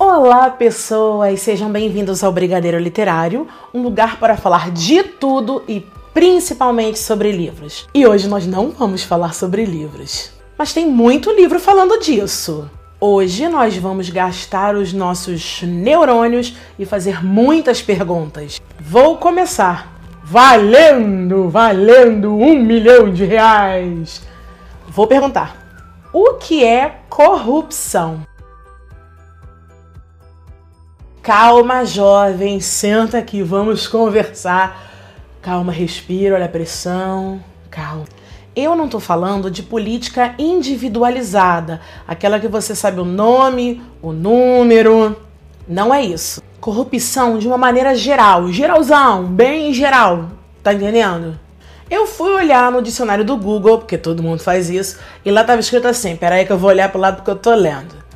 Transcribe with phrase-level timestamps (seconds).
[0.00, 1.40] Olá, pessoas!
[1.40, 7.88] Sejam bem-vindos ao Brigadeiro Literário, um lugar para falar de tudo e principalmente sobre livros.
[7.92, 12.70] E hoje nós não vamos falar sobre livros, mas tem muito livro falando disso.
[13.00, 18.60] Hoje nós vamos gastar os nossos neurônios e fazer muitas perguntas.
[18.78, 19.98] Vou começar.
[20.22, 24.22] Valendo, valendo um milhão de reais!
[24.86, 25.56] Vou perguntar:
[26.12, 28.27] o que é corrupção?
[31.28, 34.90] Calma, jovem, senta aqui, vamos conversar.
[35.42, 37.38] Calma, respira, olha a pressão.
[37.70, 38.06] Calma.
[38.56, 45.14] Eu não tô falando de política individualizada, aquela que você sabe o nome, o número.
[45.68, 46.42] Não é isso.
[46.62, 50.30] Corrupção de uma maneira geral, geralzão, bem geral.
[50.62, 51.38] Tá entendendo?
[51.90, 55.60] Eu fui olhar no dicionário do Google, porque todo mundo faz isso, e lá tava
[55.60, 58.07] escrito assim: peraí que eu vou olhar pro lado porque eu tô lendo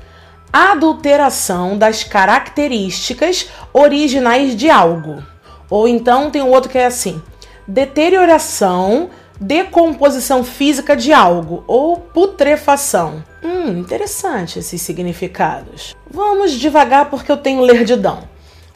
[0.53, 5.23] adulteração das características originais de algo.
[5.71, 7.23] Ou então tem o outro que é assim:
[7.67, 9.09] deterioração,
[9.41, 13.25] decomposição física de algo ou putrefação.
[13.43, 15.97] Hum, interessante esses significados.
[16.11, 18.29] Vamos devagar porque eu tenho lerdidão.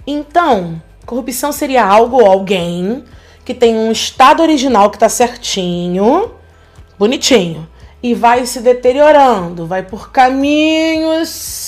[0.06, 3.04] Então, corrupção seria algo ou alguém
[3.44, 6.32] que tem um estado original que está certinho,
[6.98, 7.68] bonitinho,
[8.02, 11.65] e vai se deteriorando, vai por caminhos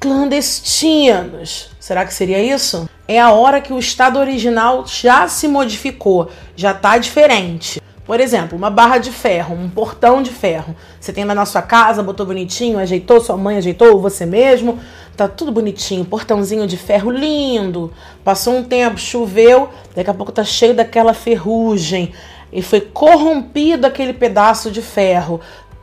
[0.00, 1.70] clandestinos.
[1.78, 2.88] Será que seria isso?
[3.06, 7.80] É a hora que o estado original já se modificou, já está diferente.
[8.06, 10.74] Por exemplo, uma barra de ferro, um portão de ferro.
[10.98, 14.80] Você tem lá na sua casa, botou bonitinho, ajeitou, sua mãe ajeitou, você mesmo.
[15.16, 17.92] Tá tudo bonitinho, portãozinho de ferro lindo.
[18.24, 22.12] Passou um tempo, choveu, daqui a pouco tá cheio daquela ferrugem
[22.52, 25.40] e foi corrompido aquele pedaço de ferro,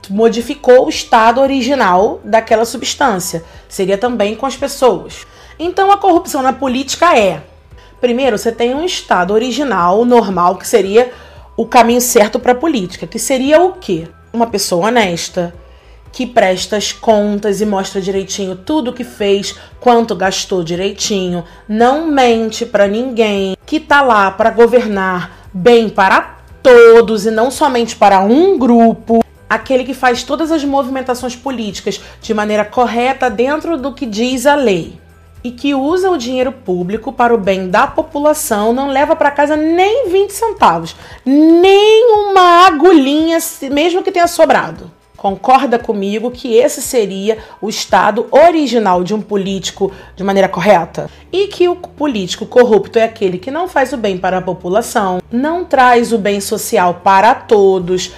[0.10, 3.44] modificou o estado original daquela substância.
[3.68, 5.26] Seria também com as pessoas.
[5.60, 7.42] Então a corrupção na política é:
[8.00, 11.12] primeiro, você tem um estado original, normal, que seria
[11.56, 14.08] o caminho certo para a política, que seria o quê?
[14.32, 15.54] Uma pessoa honesta,
[16.12, 22.66] que presta as contas e mostra direitinho tudo que fez, quanto gastou direitinho, não mente
[22.66, 28.58] para ninguém, que tá lá para governar bem para todos e não somente para um
[28.58, 34.46] grupo, aquele que faz todas as movimentações políticas de maneira correta dentro do que diz
[34.46, 35.00] a lei
[35.44, 39.56] e que usa o dinheiro público para o bem da população, não leva para casa
[39.56, 43.38] nem 20 centavos, nem uma agulhinha,
[43.72, 49.92] mesmo que tenha sobrado concorda comigo que esse seria o estado original de um político
[50.16, 51.10] de maneira correta?
[51.32, 55.20] E que o político corrupto é aquele que não faz o bem para a população,
[55.32, 58.12] não traz o bem social para todos,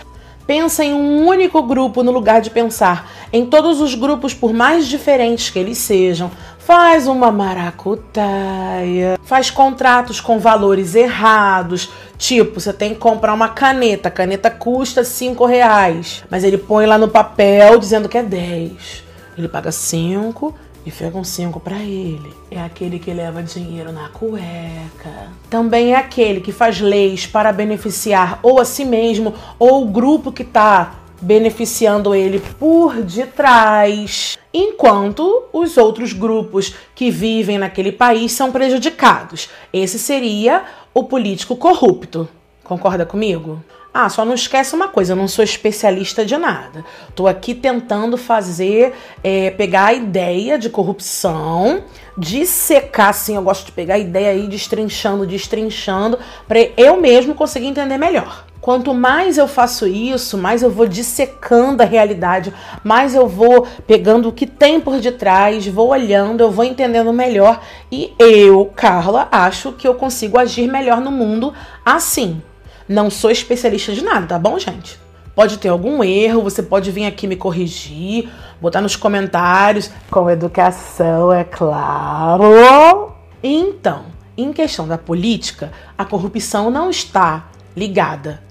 [0.49, 4.87] pensa em um único grupo no lugar de pensar em todos os grupos, por mais
[4.87, 11.91] diferentes que eles sejam, faz uma maracutaia, faz contratos com valores errados.
[12.17, 16.87] Tipo, você tem que comprar uma caneta, a caneta custa 5 reais, mas ele põe
[16.87, 19.03] lá no papel dizendo que é 10.
[19.37, 22.33] Ele paga 5 e fica com 5 para ele.
[22.49, 25.29] É aquele que leva dinheiro na cueca.
[25.49, 30.31] Também é aquele que faz leis para beneficiar ou a si mesmo ou o grupo
[30.31, 38.51] que está beneficiando ele por detrás, enquanto os outros grupos que vivem naquele país são
[38.51, 39.49] prejudicados.
[39.73, 40.63] Esse seria
[40.93, 42.27] o político corrupto.
[42.69, 43.63] Concorda comigo?
[43.91, 46.85] Ah, só não esquece uma coisa, eu não sou especialista de nada.
[47.15, 48.93] Tô aqui tentando fazer,
[49.23, 51.83] é, pegar a ideia de corrupção,
[52.15, 57.65] dissecar, assim, eu gosto de pegar a ideia aí, destrinchando, destrinchando, para eu mesmo conseguir
[57.65, 58.45] entender melhor.
[58.61, 62.53] Quanto mais eu faço isso, mais eu vou dissecando a realidade,
[62.83, 67.61] mais eu vou pegando o que tem por detrás, vou olhando, eu vou entendendo melhor
[67.91, 71.51] e eu, Carla, acho que eu consigo agir melhor no mundo
[71.83, 72.43] assim.
[72.89, 74.99] Não sou especialista de nada, tá bom, gente?
[75.35, 78.27] Pode ter algum erro, você pode vir aqui me corrigir,
[78.59, 83.13] botar nos comentários, com educação, é claro.
[83.43, 84.05] Então,
[84.35, 88.41] em questão da política, a corrupção não está ligada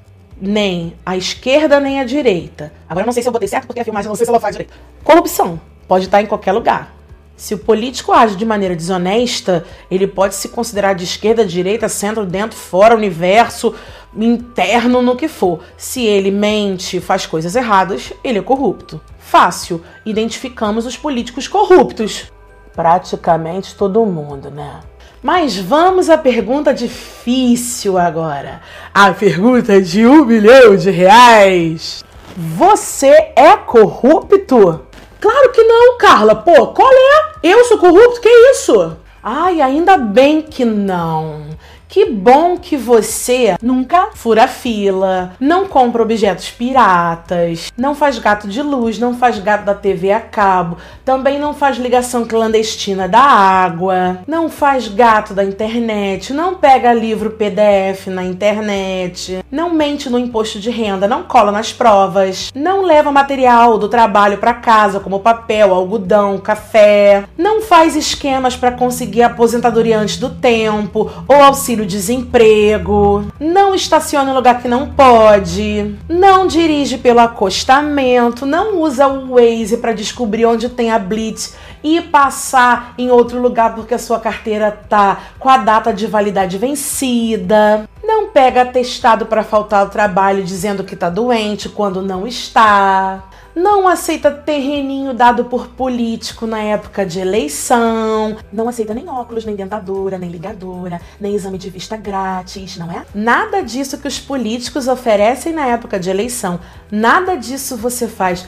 [0.41, 2.73] nem à esquerda nem à direita.
[2.89, 4.39] Agora eu não sei se eu botei certo porque a filmagem não sei se ela
[4.39, 4.73] faz direito.
[5.03, 6.95] Corrupção pode estar em qualquer lugar.
[7.39, 12.27] Se o político age de maneira desonesta, ele pode se considerar de esquerda, direita, centro,
[12.27, 13.77] dentro, fora, universo,
[14.17, 15.61] interno, no que for.
[15.77, 19.01] Se ele mente, faz coisas erradas, ele é corrupto.
[19.19, 22.33] Fácil, identificamos os políticos corruptos.
[22.75, 24.81] Praticamente todo mundo, né?
[25.23, 28.61] Mas vamos à pergunta difícil agora.
[28.95, 32.05] A pergunta de um milhão de reais.
[32.37, 34.87] Você é corrupto?
[35.21, 36.37] Claro que não, Carla.
[36.37, 37.33] Pô, qual é?
[37.43, 38.21] Eu sou corrupto?
[38.21, 38.97] Que isso?
[39.21, 41.47] Ai, ainda bem que não.
[41.89, 48.61] Que bom que você nunca fura fila, não compra objetos piratas, não faz gato de
[48.61, 54.19] luz, não faz gato da TV a cabo, também não faz ligação clandestina da água,
[54.27, 60.61] não faz gato da internet, não pega livro PDF na internet, não mente no imposto
[60.61, 65.73] de renda, não cola nas provas, não leva material do trabalho para casa, como papel,
[65.73, 73.75] algodão, café, não faz esquemas para conseguir aposentadoria antes do tempo ou auxílio auxílio-desemprego, não
[73.75, 79.93] estaciona em lugar que não pode, não dirige pelo acostamento, não usa o Waze para
[79.93, 85.19] descobrir onde tem a blitz e passar em outro lugar porque a sua carteira tá
[85.39, 87.89] com a data de validade vencida.
[88.03, 93.23] Não pega atestado para faltar ao trabalho dizendo que tá doente quando não está
[93.59, 99.57] não aceita terreninho dado por político na época de eleição, não aceita nem óculos, nem
[99.57, 103.05] dentadura, nem ligadora, nem exame de vista grátis, não é?
[103.15, 106.61] Nada disso que os políticos oferecem na época de eleição,
[106.91, 108.47] nada disso você faz.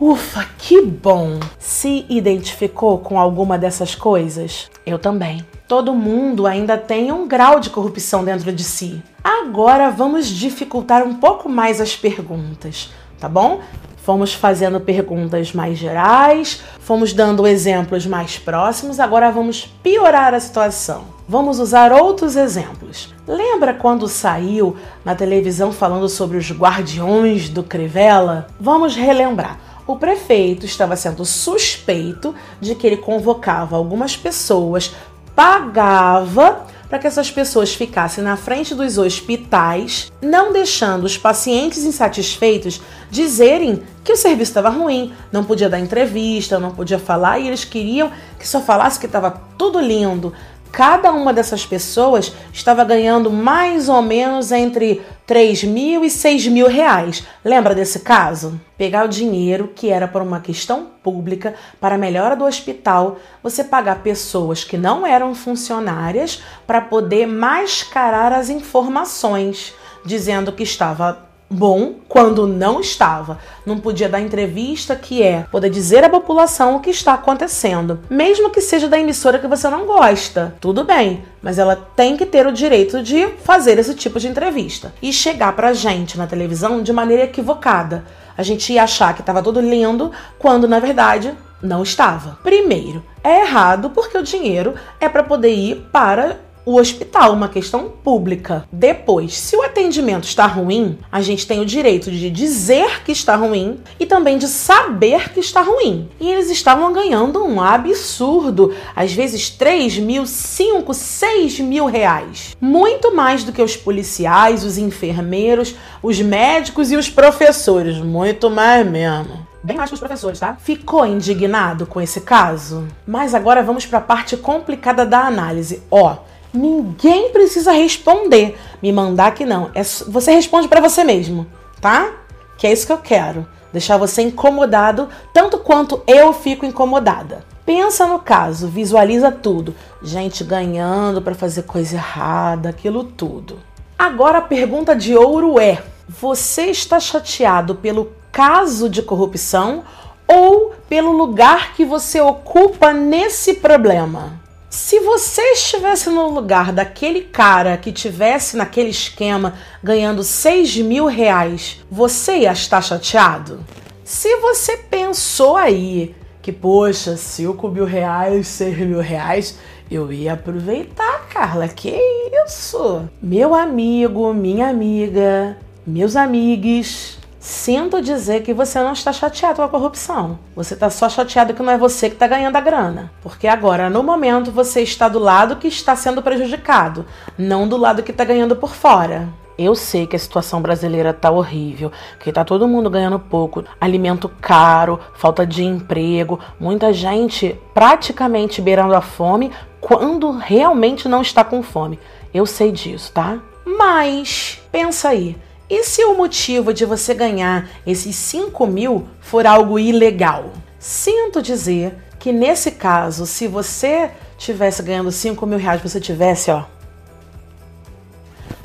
[0.00, 1.40] Ufa, que bom!
[1.58, 4.70] Se identificou com alguma dessas coisas?
[4.86, 5.44] Eu também.
[5.66, 9.02] Todo mundo ainda tem um grau de corrupção dentro de si.
[9.22, 13.60] Agora vamos dificultar um pouco mais as perguntas, tá bom?
[14.04, 21.04] Fomos fazendo perguntas mais gerais, fomos dando exemplos mais próximos, agora vamos piorar a situação.
[21.26, 23.14] Vamos usar outros exemplos.
[23.26, 28.46] Lembra quando saiu na televisão falando sobre os guardiões do Crivella?
[28.60, 29.58] Vamos relembrar.
[29.86, 34.94] O prefeito estava sendo suspeito de que ele convocava algumas pessoas,
[35.34, 42.80] pagava para que essas pessoas ficassem na frente dos hospitais, não deixando os pacientes insatisfeitos
[43.10, 47.64] dizerem que o serviço estava ruim, não podia dar entrevista, não podia falar e eles
[47.64, 50.32] queriam que só falasse que estava tudo lindo,
[50.74, 56.66] cada uma dessas pessoas estava ganhando mais ou menos entre 3 mil e 6 mil
[56.66, 57.24] reais.
[57.44, 58.60] Lembra desse caso?
[58.76, 63.62] Pegar o dinheiro que era por uma questão pública para a melhora do hospital, você
[63.62, 69.72] pagar pessoas que não eram funcionárias para poder mascarar as informações,
[70.04, 73.38] dizendo que estava bom quando não estava.
[73.64, 78.50] Não podia dar entrevista, que é poder dizer à população o que está acontecendo, mesmo
[78.50, 80.54] que seja da emissora que você não gosta.
[80.60, 84.92] Tudo bem, mas ela tem que ter o direito de fazer esse tipo de entrevista
[85.02, 88.04] e chegar pra gente na televisão de maneira equivocada.
[88.36, 92.38] A gente ia achar que estava tudo lindo quando na verdade não estava.
[92.42, 97.90] Primeiro, é errado porque o dinheiro é para poder ir para o hospital, uma questão
[98.02, 98.66] pública.
[98.72, 103.36] Depois, se o atendimento está ruim, a gente tem o direito de dizer que está
[103.36, 106.08] ruim e também de saber que está ruim.
[106.18, 112.56] E eles estavam ganhando um absurdo, às vezes 3 mil, 5, 6 mil reais.
[112.60, 117.98] Muito mais do que os policiais, os enfermeiros, os médicos e os professores.
[117.98, 120.56] Muito mais mesmo bem mais que os professores, tá?
[120.60, 122.86] Ficou indignado com esse caso?
[123.06, 125.82] Mas agora vamos para a parte complicada da análise.
[125.90, 126.18] Ó,
[126.54, 128.56] Ninguém precisa responder.
[128.80, 129.70] Me mandar que não.
[129.74, 131.46] É, você responde para você mesmo,
[131.80, 132.12] tá?
[132.56, 133.46] Que é isso que eu quero.
[133.72, 137.44] Deixar você incomodado tanto quanto eu fico incomodada.
[137.66, 139.74] Pensa no caso, visualiza tudo.
[140.00, 143.58] Gente ganhando para fazer coisa errada, aquilo tudo.
[143.98, 149.82] Agora a pergunta de ouro é: você está chateado pelo caso de corrupção
[150.28, 154.43] ou pelo lugar que você ocupa nesse problema?
[154.74, 161.80] Se você estivesse no lugar daquele cara que tivesse naquele esquema ganhando 6 mil reais,
[161.88, 163.64] você ia estar chateado?
[164.02, 166.12] Se você pensou aí
[166.42, 171.96] que, poxa, 5 mil reais, 6 mil reais, eu ia aproveitar, Carla, que
[172.44, 173.08] isso?
[173.22, 177.13] Meu amigo, minha amiga, meus amigos,
[177.44, 180.38] Sinto dizer que você não está chateado com a corrupção.
[180.56, 183.12] Você está só chateado que não é você que está ganhando a grana.
[183.22, 187.04] Porque agora, no momento, você está do lado que está sendo prejudicado,
[187.36, 189.28] não do lado que está ganhando por fora.
[189.58, 194.26] Eu sei que a situação brasileira tá horrível, que tá todo mundo ganhando pouco, alimento
[194.40, 201.62] caro, falta de emprego, muita gente praticamente beirando a fome quando realmente não está com
[201.62, 202.00] fome.
[202.32, 203.38] Eu sei disso, tá?
[203.66, 205.36] Mas pensa aí,
[205.68, 210.52] e se o motivo de você ganhar esses 5 mil for algo ilegal?
[210.78, 216.64] Sinto dizer que nesse caso, se você tivesse ganhando 5 mil reais, você tivesse, ó.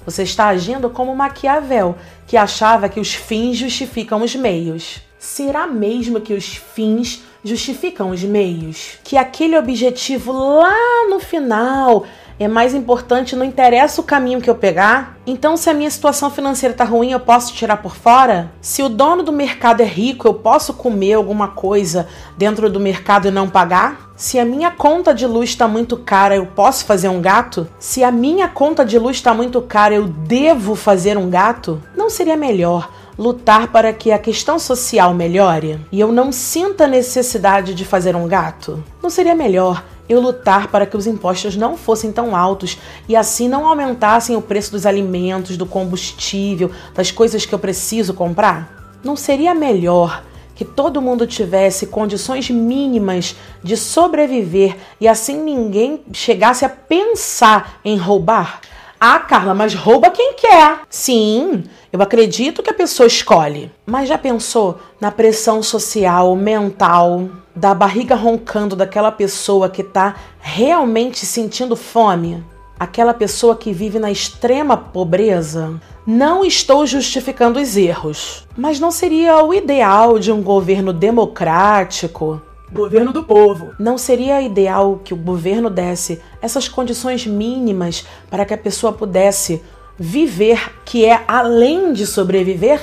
[0.05, 1.95] Você está agindo como Maquiavel,
[2.27, 5.01] que achava que os fins justificam os meios.
[5.17, 12.05] Será mesmo que os fins justificam os meios, que aquele objetivo lá no final
[12.39, 15.17] é mais importante, não interessa o caminho que eu pegar.
[15.27, 18.51] Então, se a minha situação financeira tá ruim, eu posso tirar por fora?
[18.61, 23.27] Se o dono do mercado é rico, eu posso comer alguma coisa dentro do mercado
[23.27, 24.09] e não pagar?
[24.15, 27.67] Se a minha conta de luz está muito cara, eu posso fazer um gato?
[27.77, 31.81] Se a minha conta de luz está muito cara, eu devo fazer um gato?
[31.95, 37.73] Não seria melhor lutar para que a questão social melhore e eu não sinta necessidade
[37.73, 38.81] de fazer um gato?
[39.03, 43.47] Não seria melhor eu lutar para que os impostos não fossem tão altos e assim
[43.47, 48.97] não aumentassem o preço dos alimentos, do combustível, das coisas que eu preciso comprar?
[49.03, 50.23] Não seria melhor
[50.55, 57.95] que todo mundo tivesse condições mínimas de sobreviver e assim ninguém chegasse a pensar em
[57.95, 58.59] roubar?
[58.99, 60.81] Ah, Carla, mas rouba quem quer.
[60.89, 61.63] Sim,
[61.93, 63.71] eu acredito que a pessoa escolhe.
[63.85, 71.25] Mas já pensou na pressão social, mental, da barriga roncando daquela pessoa que está realmente
[71.25, 72.41] sentindo fome?
[72.79, 75.79] Aquela pessoa que vive na extrema pobreza?
[76.07, 83.11] Não estou justificando os erros, mas não seria o ideal de um governo democrático Governo
[83.11, 83.71] do povo.
[83.79, 89.61] Não seria ideal que o governo desse essas condições mínimas para que a pessoa pudesse
[89.97, 92.79] viver, que é além de sobreviver?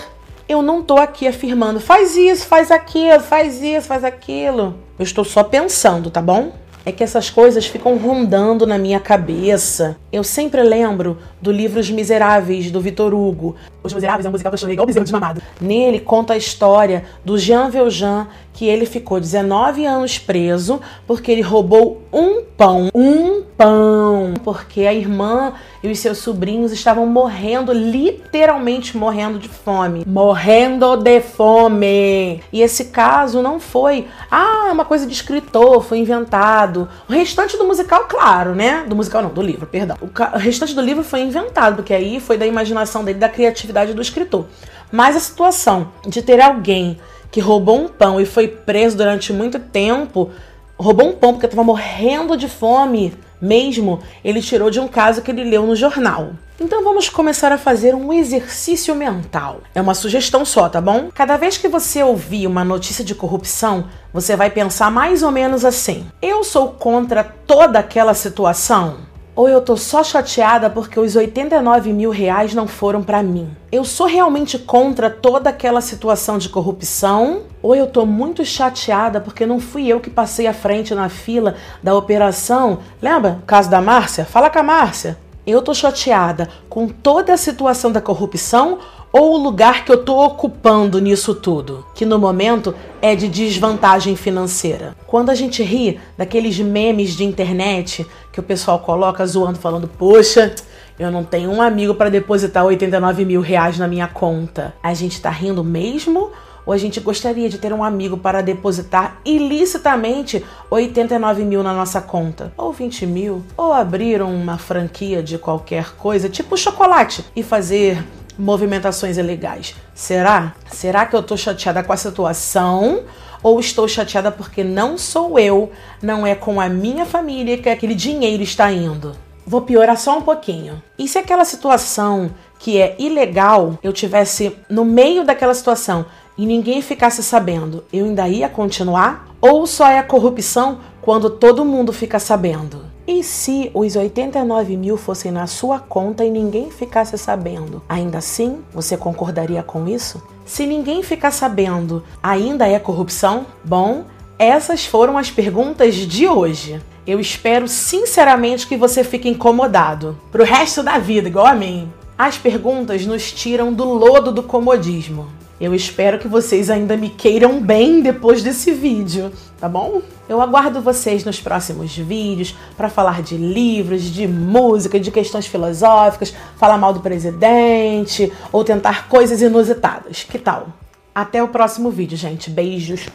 [0.49, 4.75] Eu não estou aqui afirmando faz isso, faz aquilo, faz isso, faz aquilo.
[4.99, 6.53] Eu estou só pensando, tá bom?
[6.87, 9.97] é que essas coisas ficam rondando na minha cabeça.
[10.13, 13.57] Eu sempre lembro do livro Os Miseráveis, do Vitor Hugo.
[13.83, 15.43] Os Miseráveis é um musical que eu chorei igual bezerro desmamado.
[15.61, 21.43] Nele conta a história do Jean Valjean, que ele ficou 19 anos preso porque ele
[21.43, 22.89] roubou um pão.
[22.95, 24.35] Um pão!
[24.45, 30.05] Porque a irmã e os seus sobrinhos estavam morrendo, literalmente morrendo de fome.
[30.07, 32.43] Morrendo de fome!
[32.53, 36.89] E esse caso não foi, ah, uma coisa de escritor, foi inventado.
[37.09, 38.85] O restante do musical, claro, né?
[38.87, 39.97] Do musical não, do livro, perdão.
[40.01, 44.03] O restante do livro foi inventado, porque aí foi da imaginação dele, da criatividade do
[44.03, 44.47] escritor.
[44.91, 46.99] Mas a situação de ter alguém
[47.31, 50.31] que roubou um pão e foi preso durante muito tempo
[50.79, 55.31] roubou um pão porque estava morrendo de fome mesmo, ele tirou de um caso que
[55.31, 56.31] ele leu no jornal.
[56.59, 59.61] Então vamos começar a fazer um exercício mental.
[59.75, 61.11] É uma sugestão só, tá bom?
[61.15, 65.67] Cada vez que você ouvir uma notícia de corrupção, você vai pensar mais ou menos
[65.67, 69.01] assim: eu sou contra toda aquela situação?
[69.37, 73.55] Ou eu tô só chateada porque os 89 mil reais não foram para mim?
[73.71, 77.43] Eu sou realmente contra toda aquela situação de corrupção?
[77.63, 81.55] Ou eu tô muito chateada porque não fui eu que passei à frente na fila
[81.83, 82.79] da operação?
[83.03, 84.25] Lembra o caso da Márcia?
[84.25, 85.19] Fala com a Márcia.
[85.47, 88.79] Eu tô chateada com toda a situação da corrupção
[89.13, 92.75] ou o lugar que eu tô ocupando nisso tudo, que no momento
[93.07, 94.97] é de desvantagem financeira.
[95.07, 100.53] Quando a gente ri daqueles memes de internet que o pessoal coloca zoando, falando, poxa,
[100.99, 104.75] eu não tenho um amigo para depositar 89 mil reais na minha conta.
[104.83, 106.33] A gente tá rindo mesmo?
[106.67, 112.01] Ou a gente gostaria de ter um amigo para depositar ilicitamente 89 mil na nossa
[112.01, 112.53] conta?
[112.59, 113.45] Ou 20 mil?
[113.57, 118.05] Ou abrir uma franquia de qualquer coisa, tipo chocolate, e fazer
[118.39, 119.75] movimentações ilegais.
[119.95, 120.55] Será?
[120.71, 123.05] Será que eu tô chateada com a situação?
[123.43, 125.71] Ou estou chateada porque não sou eu,
[126.03, 129.15] não é com a minha família que aquele dinheiro está indo?
[129.47, 130.83] Vou piorar só um pouquinho.
[130.99, 136.83] E se aquela situação que é ilegal eu tivesse no meio daquela situação e ninguém
[136.83, 139.29] ficasse sabendo, eu ainda ia continuar?
[139.41, 142.86] Ou só é a corrupção quando todo mundo fica sabendo?
[143.07, 147.81] E se os 89 mil fossem na sua conta e ninguém ficasse sabendo?
[147.89, 150.21] Ainda assim, você concordaria com isso?
[150.45, 153.47] Se ninguém ficar sabendo, ainda é corrupção?
[153.63, 154.05] Bom,
[154.39, 156.83] essas foram as perguntas de hoje.
[157.07, 161.89] Eu espero sinceramente que você fique incomodado pro resto da vida, igual a mim.
[162.19, 165.29] As perguntas nos tiram do lodo do comodismo.
[165.61, 170.03] Eu espero que vocês ainda me queiram bem depois desse vídeo, tá bom?
[170.29, 176.35] Eu aguardo vocês nos próximos vídeos para falar de livros, de música, de questões filosóficas,
[176.57, 180.25] falar mal do presidente ou tentar coisas inusitadas.
[180.25, 180.69] Que tal?
[181.15, 182.51] Até o próximo vídeo, gente.
[182.51, 183.07] Beijos.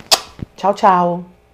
[0.56, 1.31] Tchau, tchau.